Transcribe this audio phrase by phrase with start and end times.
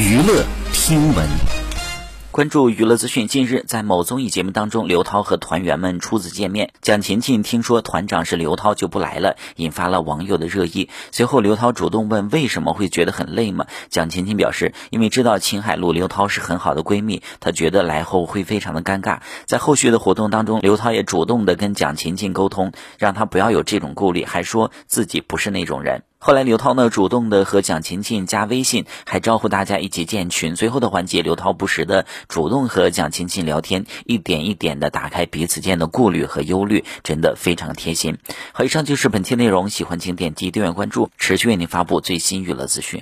[0.00, 1.28] 娱乐听闻。
[2.30, 3.28] 关注娱乐资讯。
[3.28, 6.72] 近日，在某综艺节目当中，刘涛和团员们初次见面。
[6.80, 10.88] 蒋勤勤听说团长是刘涛就不来了，引发了网友的热议。
[11.12, 13.66] 随后，刘涛主动问为什么会觉得很累吗？
[13.90, 19.18] 蒋勤勤表示，因为知道秦海璐、刘涛是很好的闺蜜，她觉得来后会非常的尴尬。
[19.44, 26.04] 在后续的活动当中，刘涛也主动的跟蒋勤勤沟通，让她不要有这种顾虑，还说自己不是那种人。
[26.22, 30.54] 后来，刘涛呢主动的和蒋勤勤加微信，还招呼大家一起建群。
[30.54, 38.18] 随后的环节，刘涛不时的主动和蒋勤勤聊天，一点一点的打开彼此间的顾虑和忧虑，真的非常贴心。
[38.52, 42.98] 好，以上就是本期内容，喜欢请点击订阅关注，持续为您发布最新娱乐资讯。